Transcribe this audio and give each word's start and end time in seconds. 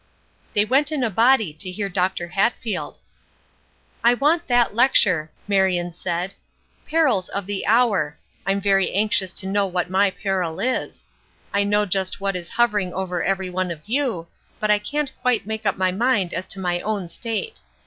They 0.55 0.65
went 0.65 0.91
in 0.91 1.03
a 1.03 1.11
body 1.11 1.53
to 1.53 1.69
hear 1.71 1.87
Dr. 1.87 2.29
Hatfield. 2.29 2.97
"I 4.03 4.15
want 4.15 4.47
that 4.47 4.73
lecture," 4.73 5.29
Marion 5.47 5.93
said, 5.93 6.33
"'Perils 6.87 7.29
of 7.29 7.45
the 7.45 7.67
Hour.' 7.67 8.17
I'm 8.43 8.59
very 8.59 8.91
anxious 8.93 9.31
to 9.33 9.47
know 9.47 9.67
what 9.67 9.91
my 9.91 10.09
peril 10.09 10.59
is. 10.59 11.05
I 11.53 11.63
know 11.63 11.85
just 11.85 12.19
what 12.19 12.35
is 12.35 12.49
hovering 12.49 12.91
over 12.95 13.23
every 13.23 13.51
one 13.51 13.69
of 13.69 13.81
you, 13.87 14.25
but 14.59 14.71
I 14.71 14.79
can't 14.79 15.11
quite 15.21 15.45
make 15.45 15.67
up 15.67 15.77
my 15.77 15.91
mind 15.91 16.33
as 16.33 16.47
to 16.47 16.59
my 16.59 16.79
own 16.81 17.07
state. 17.07 17.61